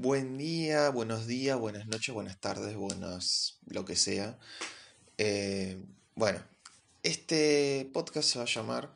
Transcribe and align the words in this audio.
Buen 0.00 0.38
día, 0.38 0.90
buenos 0.90 1.26
días, 1.26 1.58
buenas 1.58 1.88
noches, 1.88 2.14
buenas 2.14 2.38
tardes, 2.40 2.76
buenas 2.76 3.58
lo 3.66 3.84
que 3.84 3.96
sea. 3.96 4.38
Eh, 5.18 5.76
bueno, 6.14 6.40
este 7.02 7.90
podcast 7.92 8.30
se 8.30 8.38
va 8.38 8.44
a 8.44 8.46
llamar, 8.46 8.94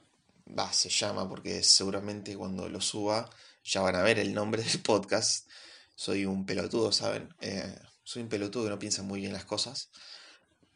va, 0.56 0.72
se 0.72 0.90
llama 0.90 1.28
porque 1.28 1.64
seguramente 1.64 2.36
cuando 2.36 2.68
lo 2.68 2.80
suba 2.80 3.28
ya 3.64 3.80
van 3.80 3.96
a 3.96 4.02
ver 4.02 4.20
el 4.20 4.32
nombre 4.32 4.62
del 4.62 4.80
podcast. 4.80 5.48
Soy 5.96 6.25
un 6.25 6.46
pelotudo, 6.46 6.93
¿saben? 6.93 7.34
Eh, 7.41 7.77
soy 8.05 8.23
un 8.23 8.29
pelotudo 8.29 8.62
que 8.62 8.71
no 8.71 8.79
piensa 8.79 9.03
muy 9.03 9.23
bien 9.23 9.32
las 9.32 9.45
cosas. 9.45 9.91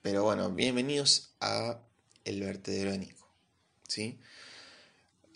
Pero 0.03 0.25
bueno, 0.25 0.51
bienvenidos 0.51 1.37
a 1.39 1.79
El 2.25 2.41
Vertedero 2.41 2.91
de 2.91 2.99
Nico. 2.99 3.29
¿Sí? 3.87 4.19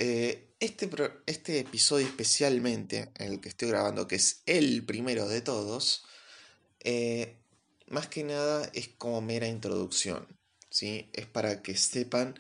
Eh, 0.02 0.54
este, 0.60 0.88
este 1.26 1.58
episodio 1.58 2.06
especialmente, 2.06 3.12
en 3.18 3.32
el 3.32 3.40
que 3.40 3.50
estoy 3.50 3.68
grabando, 3.68 4.08
que 4.08 4.16
es 4.16 4.42
el 4.46 4.82
primero 4.86 5.28
de 5.28 5.42
todos, 5.42 6.06
eh, 6.80 7.36
más 7.86 8.08
que 8.08 8.24
nada 8.24 8.70
es 8.72 8.88
como 8.88 9.20
mera 9.20 9.46
introducción, 9.46 10.26
¿sí? 10.70 11.10
Es 11.12 11.26
para 11.26 11.60
que 11.60 11.76
sepan 11.76 12.34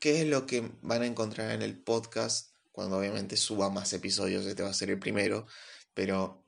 qué 0.00 0.22
es 0.22 0.26
lo 0.26 0.44
que 0.44 0.68
van 0.82 1.02
a 1.02 1.06
encontrar 1.06 1.52
en 1.52 1.62
el 1.62 1.78
podcast 1.78 2.50
cuando 2.72 2.98
obviamente 2.98 3.36
suba 3.36 3.70
más 3.70 3.92
episodios, 3.92 4.44
este 4.44 4.64
va 4.64 4.70
a 4.70 4.74
ser 4.74 4.90
el 4.90 4.98
primero, 4.98 5.46
pero 5.94 6.44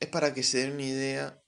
es 0.00 0.08
para 0.08 0.32
que 0.32 0.44
se 0.44 0.60
den 0.60 0.72
una 0.72 0.84
idea 0.84 1.42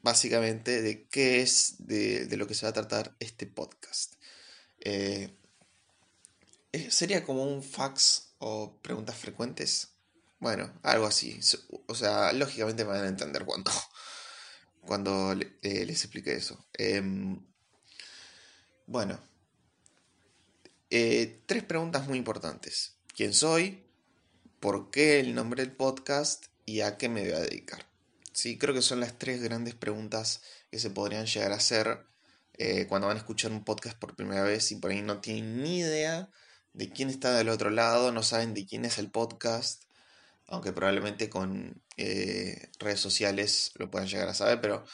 básicamente 0.00 0.80
de 0.80 1.06
qué 1.08 1.42
es 1.42 1.86
de, 1.86 2.26
lo 2.38 2.46
que 2.46 2.54
se 2.54 2.64
va 2.64 2.70
a 2.70 2.72
tratar 2.72 3.14
este 3.20 3.46
podcast. 3.46 4.14
Eh, 4.80 5.36
sería 6.90 7.24
como 7.24 7.44
un 7.44 7.62
fax 7.62 8.34
o 8.38 8.78
preguntas 8.82 9.16
frecuentes. 9.16 9.92
Bueno, 10.38 10.72
algo 10.82 11.06
así. 11.06 11.38
O 11.86 11.94
sea, 11.94 12.32
lógicamente 12.32 12.84
me 12.84 12.90
van 12.90 13.04
a 13.04 13.08
entender 13.08 13.44
cuando, 13.44 13.70
cuando 14.80 15.32
eh, 15.32 15.84
les 15.86 16.04
explique 16.04 16.34
eso. 16.34 16.66
Em, 16.72 17.40
bueno, 18.86 19.20
eh, 20.90 21.42
tres 21.46 21.62
preguntas 21.64 22.08
muy 22.08 22.18
importantes. 22.18 22.96
¿Quién 23.14 23.34
soy? 23.34 23.84
¿Por 24.58 24.90
qué 24.90 25.20
el 25.20 25.34
nombre 25.34 25.62
del 25.62 25.76
podcast? 25.76 26.46
¿Y 26.64 26.80
a 26.80 26.96
qué 26.96 27.08
me 27.08 27.22
voy 27.22 27.32
a 27.32 27.40
dedicar? 27.40 27.86
Sí, 28.32 28.58
creo 28.58 28.74
que 28.74 28.82
son 28.82 29.00
las 29.00 29.18
tres 29.18 29.42
grandes 29.42 29.74
preguntas 29.74 30.42
que 30.70 30.78
se 30.78 30.90
podrían 30.90 31.26
llegar 31.26 31.52
a 31.52 31.56
hacer 31.56 32.06
cuando 32.88 33.08
van 33.08 33.16
a 33.16 33.20
escuchar 33.20 33.50
un 33.50 33.64
podcast 33.64 33.98
por 33.98 34.14
primera 34.14 34.44
vez 34.44 34.70
y 34.70 34.76
por 34.76 34.92
ahí 34.92 35.02
no 35.02 35.20
tienen 35.20 35.62
ni 35.64 35.80
idea 35.80 36.30
de 36.72 36.90
quién 36.90 37.10
está 37.10 37.36
del 37.36 37.48
otro 37.48 37.70
lado, 37.70 38.12
no 38.12 38.22
saben 38.22 38.54
de 38.54 38.66
quién 38.66 38.84
es 38.84 38.98
el 38.98 39.10
podcast, 39.10 39.84
aunque 40.46 40.72
probablemente 40.72 41.28
con 41.28 41.82
eh, 41.96 42.70
redes 42.78 43.00
sociales 43.00 43.72
lo 43.76 43.90
puedan 43.90 44.08
llegar 44.08 44.28
a 44.28 44.34
saber, 44.34 44.60
pero 44.60 44.84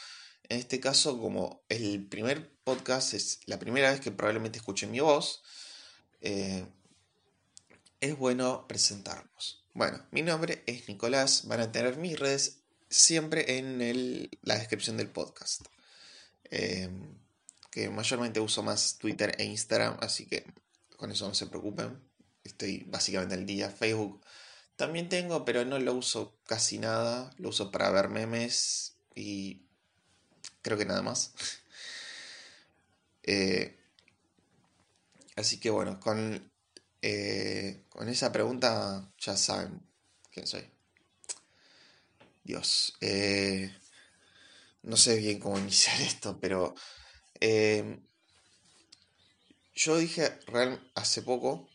en 0.49 0.59
este 0.59 0.79
caso, 0.79 1.19
como 1.19 1.63
el 1.69 2.07
primer 2.07 2.51
podcast 2.63 3.13
es 3.13 3.41
la 3.45 3.59
primera 3.59 3.91
vez 3.91 3.99
que 3.99 4.11
probablemente 4.11 4.57
escuchen 4.57 4.91
mi 4.91 4.99
voz, 4.99 5.43
eh, 6.21 6.65
es 8.01 8.17
bueno 8.17 8.65
presentarnos. 8.67 9.63
Bueno, 9.73 10.03
mi 10.11 10.21
nombre 10.21 10.63
es 10.65 10.87
Nicolás, 10.87 11.47
van 11.47 11.59
a 11.61 11.71
tener 11.71 11.97
mis 11.97 12.17
redes 12.17 12.61
siempre 12.89 13.57
en 13.57 14.29
la 14.41 14.57
descripción 14.57 14.97
del 14.97 15.09
podcast. 15.09 15.61
Eh, 16.51 16.89
que 17.69 17.89
mayormente 17.89 18.39
uso 18.39 18.63
más 18.63 18.97
Twitter 18.97 19.35
e 19.37 19.45
Instagram, 19.45 19.97
así 20.01 20.25
que 20.25 20.45
con 20.99 21.11
eso 21.11 21.27
no 21.27 21.33
se 21.33 21.47
preocupen. 21.47 21.97
Estoy 22.43 22.83
básicamente 22.83 23.35
al 23.35 23.45
día. 23.45 23.69
Facebook 23.69 24.21
también 24.75 25.07
tengo, 25.07 25.45
pero 25.45 25.63
no 25.63 25.79
lo 25.79 25.93
uso 25.93 26.37
casi 26.45 26.77
nada. 26.77 27.31
Lo 27.37 27.49
uso 27.49 27.71
para 27.71 27.89
ver 27.89 28.09
memes 28.09 28.97
y 29.15 29.63
creo 30.61 30.77
que 30.77 30.85
nada 30.85 31.01
más. 31.01 31.33
Eh, 33.31 33.77
así 35.35 35.59
que 35.59 35.69
bueno, 35.69 35.99
con, 35.99 36.51
eh, 37.03 37.85
con 37.89 38.09
esa 38.09 38.31
pregunta 38.31 39.13
ya 39.19 39.37
saben 39.37 39.83
quién 40.31 40.47
soy. 40.47 40.67
Dios. 42.43 42.97
Eh, 43.01 43.71
no 44.81 44.97
sé 44.97 45.17
bien 45.17 45.39
cómo 45.39 45.59
iniciar 45.59 46.01
esto, 46.01 46.39
pero 46.39 46.73
yo 49.79 49.97
dije 49.97 50.37
real, 50.47 50.77
hace 50.93 51.21
poco 51.21 51.69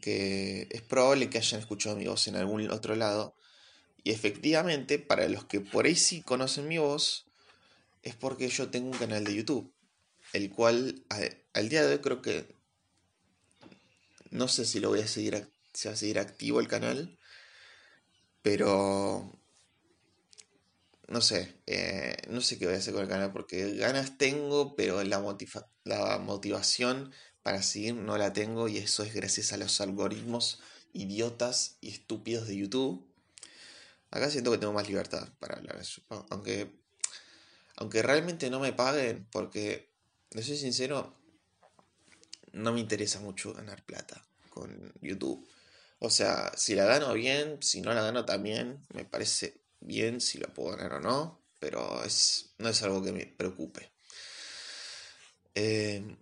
que 0.00 0.66
es 0.70 0.80
probable 0.80 1.28
que 1.28 1.36
hayan 1.36 1.60
escuchado 1.60 1.94
mi 1.94 2.06
voz 2.06 2.26
en 2.26 2.36
algún 2.36 2.70
otro 2.70 2.96
lado. 2.96 3.34
Y 4.02 4.12
efectivamente, 4.12 4.98
para 4.98 5.28
los 5.28 5.44
que 5.44 5.60
por 5.60 5.84
ahí 5.84 5.94
sí 5.94 6.22
conocen 6.22 6.68
mi 6.68 6.78
voz, 6.78 7.26
es 8.02 8.14
porque 8.16 8.48
yo 8.48 8.70
tengo 8.70 8.90
un 8.90 8.96
canal 8.96 9.24
de 9.24 9.34
YouTube. 9.34 9.70
El 10.32 10.48
cual 10.48 11.04
al 11.52 11.68
día 11.68 11.84
de 11.84 11.94
hoy 11.94 12.00
creo 12.00 12.22
que... 12.22 12.56
No 14.30 14.48
sé 14.48 14.64
si 14.64 14.80
lo 14.80 14.88
voy 14.88 15.00
a 15.00 15.06
seguir, 15.06 15.46
si 15.74 15.88
a 15.88 15.96
seguir 15.96 16.18
activo 16.18 16.60
el 16.60 16.68
canal. 16.68 17.18
Pero... 18.40 19.38
No 21.08 21.20
sé, 21.20 21.60
eh, 21.66 22.16
no 22.28 22.40
sé 22.40 22.56
qué 22.56 22.66
voy 22.66 22.76
a 22.76 22.78
hacer 22.78 22.94
con 22.94 23.02
el 23.02 23.08
canal 23.08 23.32
porque 23.32 23.74
ganas 23.74 24.16
tengo, 24.16 24.76
pero 24.76 25.02
la, 25.02 25.20
la 25.82 26.18
motivación 26.18 27.12
para 27.42 27.62
seguir 27.62 27.94
no 27.94 28.18
la 28.18 28.32
tengo 28.32 28.68
y 28.68 28.78
eso 28.78 29.02
es 29.02 29.14
gracias 29.14 29.52
a 29.52 29.56
los 29.56 29.80
algoritmos 29.80 30.60
idiotas 30.92 31.76
y 31.80 31.90
estúpidos 31.90 32.46
de 32.48 32.56
YouTube. 32.56 33.06
Acá 34.10 34.30
siento 34.30 34.50
que 34.50 34.58
tengo 34.58 34.72
más 34.72 34.88
libertad 34.88 35.28
para 35.38 35.56
hablar, 35.56 35.80
aunque 36.30 36.78
aunque 37.76 38.02
realmente 38.02 38.50
no 38.50 38.60
me 38.60 38.72
paguen 38.72 39.26
porque 39.32 39.88
les 40.32 40.46
soy 40.46 40.58
sincero 40.58 41.16
no 42.52 42.72
me 42.72 42.80
interesa 42.80 43.20
mucho 43.20 43.54
ganar 43.54 43.82
plata 43.84 44.24
con 44.50 44.92
YouTube. 45.00 45.46
O 45.98 46.10
sea, 46.10 46.52
si 46.56 46.74
la 46.74 46.84
gano 46.84 47.12
bien, 47.14 47.62
si 47.62 47.80
no 47.80 47.92
la 47.92 48.02
gano 48.02 48.24
también, 48.24 48.80
me 48.94 49.04
parece 49.04 49.60
bien 49.80 50.20
si 50.20 50.38
la 50.38 50.48
puedo 50.48 50.76
ganar 50.76 50.94
o 50.94 51.00
no, 51.00 51.40
pero 51.58 52.02
es, 52.04 52.50
no 52.58 52.68
es 52.68 52.82
algo 52.82 53.02
que 53.02 53.12
me 53.12 53.26
preocupe. 53.26 53.90
Eh, 55.54 56.16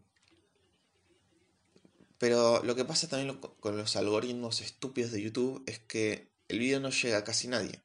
pero 2.19 2.63
lo 2.65 2.75
que 2.75 2.85
pasa 2.85 3.09
también 3.09 3.39
con 3.39 3.77
los 3.77 3.97
algoritmos 3.97 4.61
estúpidos 4.61 5.13
de 5.13 5.23
YouTube 5.23 5.63
es 5.67 5.79
que 5.79 6.29
el 6.49 6.59
video 6.59 6.81
no 6.81 6.91
llega 6.91 7.19
a 7.19 7.25
casi 7.25 7.47
nadie. 7.47 7.81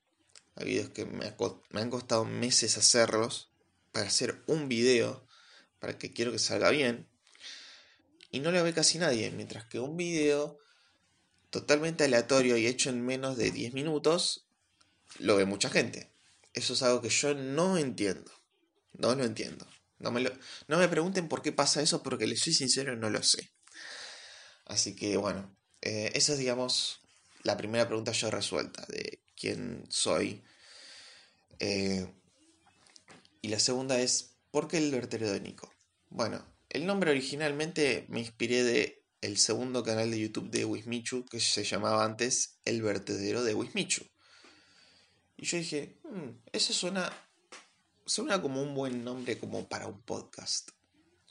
Hay 0.55 0.65
videos 0.65 0.89
que 0.89 1.05
me, 1.05 1.25
han 1.79 1.89
costado 1.89 2.25
meses 2.25 2.77
hacerlos 2.77 3.51
para 3.91 4.07
hacer 4.07 4.43
un 4.47 4.67
video, 4.67 5.27
para 5.79 5.97
que 5.97 6.13
quiero 6.13 6.31
que 6.31 6.39
salga 6.39 6.69
bien, 6.71 7.07
y 8.31 8.39
no 8.39 8.51
lo 8.51 8.63
ve 8.63 8.73
casi 8.73 8.97
nadie. 8.97 9.29
Mientras 9.31 9.65
que 9.65 9.79
un 9.79 9.97
video 9.97 10.59
totalmente 11.51 12.03
aleatorio 12.03 12.57
y 12.57 12.65
hecho 12.65 12.89
en 12.89 13.05
menos 13.05 13.37
de 13.37 13.51
10 13.51 13.73
minutos, 13.73 14.47
lo 15.19 15.35
ve 15.35 15.45
mucha 15.45 15.69
gente. 15.69 16.11
Eso 16.53 16.73
es 16.73 16.81
algo 16.81 17.01
que 17.01 17.09
yo 17.09 17.35
no 17.35 17.77
entiendo. 17.77 18.31
No 18.93 19.13
lo 19.13 19.23
entiendo. 19.23 19.67
No 19.99 20.11
me, 20.11 20.23
no 20.67 20.77
me 20.77 20.87
pregunten 20.87 21.27
por 21.27 21.43
qué 21.43 21.51
pasa 21.51 21.81
eso, 21.81 22.01
porque 22.01 22.25
les 22.25 22.41
soy 22.41 22.53
sincero, 22.53 22.95
no 22.95 23.09
lo 23.09 23.21
sé. 23.21 23.51
Así 24.65 24.95
que 24.95 25.17
bueno, 25.17 25.55
eh, 25.81 26.11
esa 26.13 26.33
es 26.33 26.39
digamos 26.39 27.01
la 27.43 27.57
primera 27.57 27.87
pregunta 27.87 28.11
ya 28.11 28.29
resuelta 28.29 28.85
de 28.87 29.21
quién 29.35 29.85
soy. 29.89 30.43
Eh, 31.59 32.07
y 33.41 33.49
la 33.49 33.59
segunda 33.59 33.99
es, 33.99 34.35
¿por 34.51 34.67
qué 34.67 34.77
el 34.77 34.91
vertedero 34.91 35.31
de 35.31 35.41
Nico? 35.41 35.71
Bueno, 36.09 36.43
el 36.69 36.85
nombre 36.85 37.11
originalmente 37.11 38.05
me 38.09 38.21
inspiré 38.21 38.63
de 38.63 39.03
el 39.21 39.37
segundo 39.37 39.83
canal 39.83 40.11
de 40.11 40.19
YouTube 40.19 40.49
de 40.49 40.65
Wismichu 40.65 41.25
que 41.25 41.39
se 41.39 41.63
llamaba 41.63 42.03
antes 42.03 42.57
El 42.65 42.81
vertedero 42.81 43.43
de 43.43 43.53
Wismichu. 43.53 44.05
Y 45.37 45.45
yo 45.45 45.57
dije, 45.57 45.97
hmm, 46.03 46.29
eso 46.51 46.73
suena, 46.73 47.11
suena 48.05 48.41
como 48.41 48.61
un 48.61 48.73
buen 48.73 49.03
nombre 49.03 49.37
como 49.37 49.67
para 49.67 49.87
un 49.87 50.01
podcast. 50.01 50.69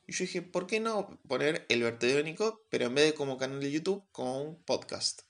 Y 0.07 0.13
yo 0.13 0.25
dije, 0.25 0.43
¿por 0.43 0.67
qué 0.67 0.81
no 0.81 1.21
poner 1.29 1.67
el 1.69 1.83
vertedero 1.83 2.63
pero 2.69 2.87
en 2.87 2.95
vez 2.95 3.07
de 3.07 3.15
como 3.15 3.39
canal 3.39 3.61
de 3.61 3.71
YouTube, 3.71 4.05
como 4.13 4.43
un 4.43 4.63
podcast? 4.63 5.23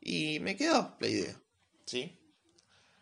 Y 0.00 0.40
me 0.40 0.56
quedó 0.56 0.96
la 1.00 1.08
idea, 1.08 1.42
¿sí? 1.86 2.18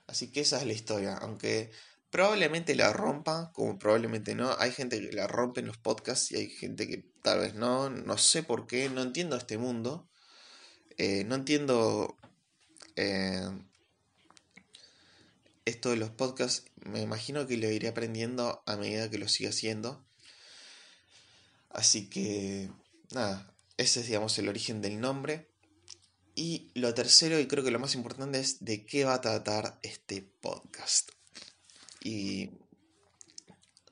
Así 0.06 0.30
que 0.30 0.40
esa 0.40 0.58
es 0.58 0.66
la 0.66 0.72
historia, 0.72 1.16
aunque 1.16 1.70
probablemente 2.10 2.74
la 2.74 2.92
rompa, 2.92 3.52
como 3.52 3.78
probablemente 3.78 4.34
no. 4.34 4.54
Hay 4.58 4.72
gente 4.72 5.00
que 5.00 5.12
la 5.14 5.26
rompe 5.26 5.60
en 5.60 5.66
los 5.66 5.78
podcasts 5.78 6.32
y 6.32 6.36
hay 6.36 6.48
gente 6.48 6.88
que 6.88 7.04
tal 7.22 7.40
vez 7.40 7.54
no. 7.54 7.90
No 7.90 8.18
sé 8.18 8.42
por 8.42 8.66
qué, 8.66 8.88
no 8.88 9.02
entiendo 9.02 9.36
este 9.36 9.58
mundo. 9.58 10.08
Eh, 10.96 11.24
no 11.24 11.34
entiendo 11.34 12.16
eh, 12.96 13.50
esto 15.64 15.90
de 15.90 15.96
los 15.96 16.10
podcasts. 16.10 16.70
Me 16.76 17.02
imagino 17.02 17.46
que 17.46 17.56
lo 17.56 17.70
iré 17.70 17.88
aprendiendo 17.88 18.62
a 18.66 18.76
medida 18.76 19.10
que 19.10 19.18
lo 19.18 19.28
siga 19.28 19.50
haciendo. 19.50 20.04
Así 21.76 22.08
que, 22.08 22.70
nada, 23.12 23.54
ese 23.76 24.00
es, 24.00 24.06
digamos, 24.06 24.38
el 24.38 24.48
origen 24.48 24.80
del 24.80 24.98
nombre. 24.98 25.50
Y 26.34 26.70
lo 26.74 26.94
tercero, 26.94 27.38
y 27.38 27.46
creo 27.46 27.62
que 27.62 27.70
lo 27.70 27.78
más 27.78 27.94
importante, 27.94 28.40
es 28.40 28.64
de 28.64 28.86
qué 28.86 29.04
va 29.04 29.12
a 29.12 29.20
tratar 29.20 29.78
este 29.82 30.22
podcast. 30.22 31.10
Y 32.02 32.52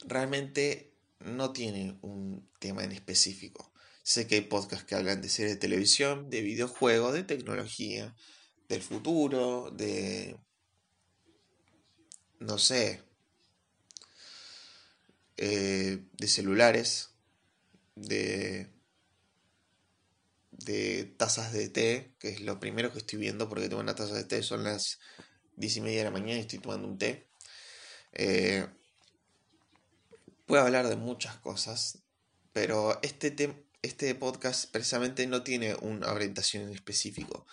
realmente 0.06 0.94
no 1.20 1.52
tiene 1.52 1.98
un 2.00 2.48
tema 2.58 2.84
en 2.84 2.92
específico. 2.92 3.70
Sé 4.02 4.26
que 4.26 4.36
hay 4.36 4.40
podcasts 4.40 4.86
que 4.86 4.94
hablan 4.94 5.20
de 5.20 5.28
series 5.28 5.52
de 5.52 5.60
televisión, 5.60 6.30
de 6.30 6.40
videojuegos, 6.40 7.12
de 7.12 7.24
tecnología, 7.24 8.16
del 8.66 8.80
futuro, 8.80 9.70
de... 9.70 10.38
no 12.38 12.56
sé, 12.56 13.02
eh, 15.36 16.02
de 16.16 16.28
celulares, 16.28 17.13
de 17.96 18.74
de 20.64 21.04
tazas 21.16 21.52
de 21.52 21.68
té, 21.68 22.14
que 22.18 22.28
es 22.28 22.40
lo 22.40 22.60
primero 22.60 22.92
que 22.92 22.98
estoy 22.98 23.18
viendo 23.18 23.48
porque 23.48 23.68
tengo 23.68 23.82
una 23.82 23.94
taza 23.94 24.14
de 24.14 24.24
té, 24.24 24.42
son 24.42 24.64
las 24.64 24.98
10 25.56 25.76
y 25.76 25.80
media 25.80 25.98
de 25.98 26.04
la 26.04 26.10
mañana 26.10 26.38
y 26.38 26.42
estoy 26.42 26.58
tomando 26.58 26.88
un 26.88 26.98
té. 26.98 27.28
Eh, 28.12 28.66
puedo 30.46 30.62
hablar 30.62 30.88
de 30.88 30.96
muchas 30.96 31.36
cosas, 31.36 31.98
pero 32.52 32.98
este, 33.02 33.66
este 33.82 34.14
podcast 34.14 34.70
precisamente 34.70 35.26
no 35.26 35.42
tiene 35.42 35.74
una 35.74 36.12
orientación 36.12 36.64
en 36.64 36.74
específico. 36.74 37.46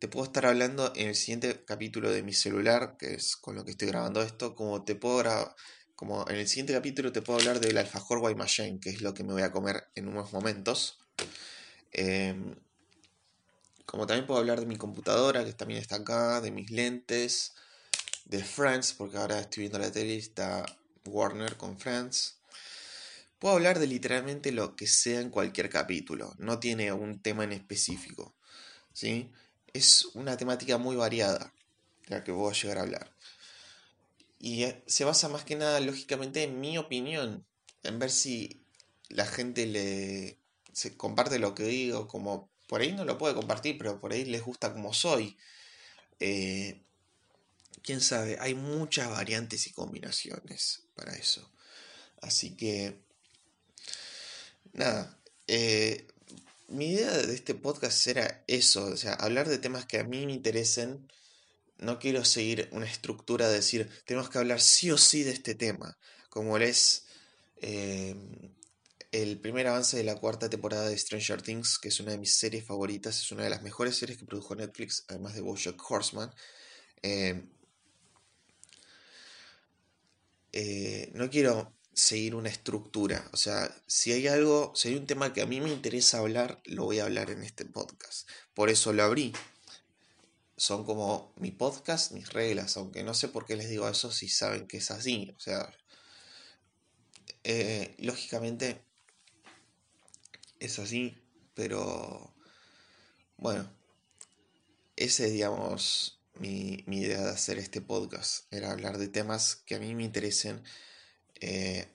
Te 0.00 0.08
puedo 0.08 0.26
estar 0.26 0.46
hablando 0.46 0.92
en 0.96 1.08
el 1.08 1.14
siguiente 1.14 1.64
capítulo 1.64 2.10
de 2.10 2.22
mi 2.22 2.32
celular, 2.32 2.96
que 2.98 3.14
es 3.14 3.36
con 3.36 3.54
lo 3.54 3.64
que 3.64 3.70
estoy 3.70 3.88
grabando 3.88 4.22
esto, 4.22 4.54
como 4.54 4.84
te 4.84 4.96
puedo 4.96 5.22
como 5.96 6.28
en 6.28 6.36
el 6.36 6.48
siguiente 6.48 6.72
capítulo 6.72 7.12
te 7.12 7.22
puedo 7.22 7.38
hablar 7.38 7.60
del 7.60 7.78
alfajor 7.78 8.18
Guaymallén, 8.20 8.80
que 8.80 8.90
es 8.90 9.00
lo 9.00 9.14
que 9.14 9.24
me 9.24 9.32
voy 9.32 9.42
a 9.42 9.52
comer 9.52 9.84
en 9.94 10.08
unos 10.08 10.32
momentos. 10.32 10.98
Em, 11.92 12.56
como 13.86 14.06
también 14.06 14.26
puedo 14.26 14.40
hablar 14.40 14.60
de 14.60 14.66
mi 14.66 14.76
computadora, 14.76 15.44
que 15.44 15.52
también 15.52 15.80
está 15.80 15.96
acá, 15.96 16.40
de 16.40 16.50
mis 16.50 16.70
lentes, 16.70 17.54
de 18.24 18.42
Friends, 18.42 18.92
porque 18.94 19.18
ahora 19.18 19.40
estoy 19.40 19.62
viendo 19.62 19.78
la 19.78 19.92
tele 19.92 20.14
y 20.14 20.18
está 20.18 20.64
Warner 21.04 21.56
con 21.56 21.78
Friends. 21.78 22.38
Puedo 23.38 23.56
hablar 23.56 23.78
de 23.78 23.86
literalmente 23.86 24.52
lo 24.52 24.74
que 24.74 24.86
sea 24.86 25.20
en 25.20 25.30
cualquier 25.30 25.68
capítulo, 25.68 26.34
no 26.38 26.58
tiene 26.58 26.92
un 26.92 27.20
tema 27.20 27.44
en 27.44 27.52
específico. 27.52 28.34
¿sí? 28.92 29.30
Es 29.72 30.06
una 30.14 30.36
temática 30.36 30.78
muy 30.78 30.96
variada 30.96 31.52
la 32.06 32.24
que 32.24 32.32
voy 32.32 32.50
a 32.50 32.54
llegar 32.54 32.78
a 32.78 32.82
hablar. 32.82 33.10
Y 34.44 34.64
eh, 34.64 34.84
se 34.86 35.04
basa 35.04 35.30
más 35.30 35.42
que 35.44 35.56
nada, 35.56 35.80
lógicamente, 35.80 36.42
en 36.42 36.60
mi 36.60 36.76
opinión, 36.76 37.46
en 37.82 37.98
ver 37.98 38.10
si 38.10 38.62
la 39.08 39.24
gente 39.24 39.64
le, 39.64 40.38
se 40.70 40.98
comparte 40.98 41.38
lo 41.38 41.54
que 41.54 41.64
digo, 41.64 42.06
como 42.06 42.50
por 42.68 42.82
ahí 42.82 42.92
no 42.92 43.06
lo 43.06 43.16
puede 43.16 43.34
compartir, 43.34 43.78
pero 43.78 43.98
por 44.02 44.12
ahí 44.12 44.26
les 44.26 44.42
gusta 44.42 44.70
como 44.70 44.92
soy. 44.92 45.38
Eh, 46.20 46.82
Quién 47.82 48.02
sabe, 48.02 48.36
hay 48.38 48.54
muchas 48.54 49.08
variantes 49.08 49.66
y 49.66 49.72
combinaciones 49.72 50.82
para 50.94 51.14
eso. 51.14 51.50
Así 52.20 52.54
que, 52.54 52.98
nada, 54.74 55.18
eh, 55.46 56.06
mi 56.68 56.90
idea 56.90 57.12
de 57.12 57.34
este 57.34 57.54
podcast 57.54 58.06
era 58.08 58.44
eso, 58.46 58.84
o 58.84 58.96
sea, 58.98 59.14
hablar 59.14 59.48
de 59.48 59.56
temas 59.56 59.86
que 59.86 60.00
a 60.00 60.04
mí 60.04 60.26
me 60.26 60.34
interesen. 60.34 61.08
No 61.78 61.98
quiero 61.98 62.24
seguir 62.24 62.68
una 62.72 62.86
estructura 62.86 63.48
de 63.48 63.54
decir, 63.54 63.90
tenemos 64.06 64.30
que 64.30 64.38
hablar 64.38 64.60
sí 64.60 64.90
o 64.90 64.98
sí 64.98 65.22
de 65.22 65.32
este 65.32 65.54
tema, 65.54 65.98
como 66.30 66.56
es 66.56 67.06
eh, 67.56 68.14
el 69.12 69.38
primer 69.40 69.66
avance 69.68 69.96
de 69.96 70.04
la 70.04 70.16
cuarta 70.16 70.50
temporada 70.50 70.88
de 70.88 70.98
Stranger 70.98 71.40
Things, 71.40 71.78
que 71.78 71.88
es 71.88 72.00
una 72.00 72.12
de 72.12 72.18
mis 72.18 72.36
series 72.36 72.64
favoritas, 72.64 73.20
es 73.20 73.30
una 73.32 73.44
de 73.44 73.50
las 73.50 73.62
mejores 73.62 73.96
series 73.96 74.18
que 74.18 74.24
produjo 74.24 74.56
Netflix, 74.56 75.04
además 75.08 75.34
de 75.34 75.40
BoJack 75.40 75.90
Horseman. 75.90 76.34
Eh, 77.02 77.44
eh, 80.52 81.10
no 81.14 81.30
quiero 81.30 81.74
seguir 81.92 82.34
una 82.34 82.48
estructura, 82.48 83.28
o 83.32 83.36
sea, 83.36 83.72
si 83.86 84.12
hay 84.12 84.26
algo, 84.26 84.72
si 84.74 84.88
hay 84.88 84.96
un 84.96 85.06
tema 85.06 85.32
que 85.32 85.42
a 85.42 85.46
mí 85.46 85.60
me 85.60 85.70
interesa 85.70 86.18
hablar, 86.18 86.60
lo 86.64 86.84
voy 86.84 86.98
a 86.98 87.04
hablar 87.04 87.30
en 87.30 87.44
este 87.44 87.64
podcast. 87.64 88.28
Por 88.52 88.68
eso 88.68 88.92
lo 88.92 89.04
abrí. 89.04 89.32
Son 90.56 90.84
como 90.84 91.32
mi 91.36 91.50
podcast, 91.50 92.12
mis 92.12 92.32
reglas, 92.32 92.76
aunque 92.76 93.02
no 93.02 93.14
sé 93.14 93.28
por 93.28 93.44
qué 93.46 93.56
les 93.56 93.68
digo 93.68 93.88
eso 93.88 94.12
si 94.12 94.28
saben 94.28 94.66
que 94.66 94.78
es 94.78 94.90
así. 94.90 95.34
O 95.36 95.40
sea, 95.40 95.72
eh, 97.42 97.94
lógicamente 97.98 98.80
es 100.60 100.78
así, 100.78 101.16
pero 101.54 102.32
bueno, 103.36 103.68
ese 104.96 105.26
es, 105.26 105.32
digamos, 105.32 106.20
mi, 106.38 106.84
idea 106.86 107.20
de 107.20 107.30
hacer 107.30 107.58
este 107.58 107.80
podcast, 107.80 108.52
era 108.52 108.70
hablar 108.70 108.98
de 108.98 109.08
temas 109.08 109.56
que 109.66 109.74
a 109.74 109.78
mí 109.78 109.94
me 109.94 110.04
interesen. 110.04 110.62
Eh, 111.40 111.88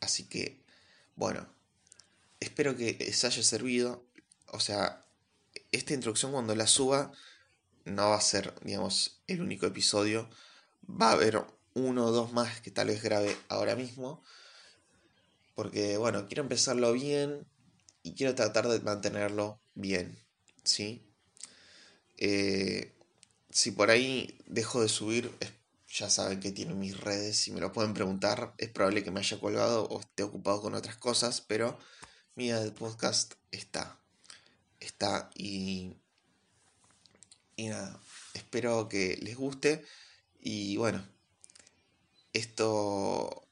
así 0.00 0.24
que, 0.24 0.62
bueno, 1.16 1.48
espero 2.40 2.76
que 2.76 2.96
les 2.98 3.24
haya 3.24 3.42
servido. 3.42 4.04
O 4.48 4.60
sea, 4.60 5.04
esta 5.72 5.94
introducción 5.94 6.32
cuando 6.32 6.54
la 6.54 6.66
suba 6.66 7.12
no 7.86 8.10
va 8.10 8.16
a 8.16 8.20
ser, 8.20 8.54
digamos, 8.62 9.22
el 9.26 9.40
único 9.40 9.66
episodio. 9.66 10.28
Va 10.88 11.10
a 11.10 11.12
haber 11.12 11.42
uno 11.74 12.06
o 12.06 12.10
dos 12.12 12.32
más 12.32 12.60
que 12.60 12.70
tal 12.70 12.88
vez 12.88 13.02
grabe 13.02 13.34
ahora 13.48 13.74
mismo. 13.74 14.22
Porque, 15.54 15.96
bueno, 15.96 16.26
quiero 16.26 16.42
empezarlo 16.42 16.92
bien, 16.92 17.46
y 18.06 18.14
quiero 18.14 18.36
tratar 18.36 18.68
de 18.68 18.78
mantenerlo 18.78 19.58
bien, 19.74 20.16
¿sí? 20.62 21.02
Eh, 22.18 22.92
si 23.50 23.72
por 23.72 23.90
ahí 23.90 24.38
dejo 24.46 24.80
de 24.80 24.88
subir, 24.88 25.32
ya 25.88 26.08
saben 26.08 26.38
que 26.38 26.52
tienen 26.52 26.78
mis 26.78 27.00
redes, 27.00 27.36
si 27.36 27.50
me 27.50 27.58
lo 27.58 27.72
pueden 27.72 27.94
preguntar, 27.94 28.54
es 28.58 28.68
probable 28.68 29.02
que 29.02 29.10
me 29.10 29.18
haya 29.18 29.40
colgado 29.40 29.88
o 29.88 29.98
esté 29.98 30.22
ocupado 30.22 30.62
con 30.62 30.76
otras 30.76 30.96
cosas, 30.96 31.40
pero 31.40 31.80
mi 32.36 32.52
podcast 32.78 33.34
está, 33.50 33.98
está 34.78 35.30
y, 35.34 35.96
y 37.56 37.68
nada, 37.68 37.98
espero 38.34 38.88
que 38.88 39.16
les 39.16 39.36
guste 39.36 39.84
y 40.38 40.76
bueno, 40.76 41.04
esto 42.32 43.48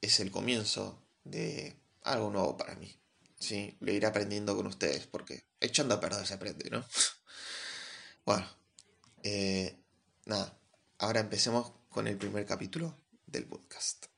es 0.00 0.20
el 0.20 0.30
comienzo 0.30 1.02
de 1.24 1.76
algo 2.02 2.30
nuevo 2.30 2.56
para 2.56 2.74
mí. 2.74 2.94
Sí, 3.38 3.76
lo 3.80 3.92
iré 3.92 4.06
aprendiendo 4.06 4.54
con 4.54 4.66
ustedes, 4.66 5.06
porque 5.06 5.44
echando 5.60 5.94
a 5.94 6.00
perder 6.00 6.26
se 6.26 6.34
aprende, 6.34 6.70
¿no? 6.70 6.84
bueno, 8.24 8.46
eh, 9.22 9.76
nada, 10.26 10.56
ahora 10.98 11.20
empecemos 11.20 11.72
con 11.88 12.06
el 12.06 12.16
primer 12.16 12.46
capítulo 12.46 12.96
del 13.26 13.46
podcast. 13.46 14.11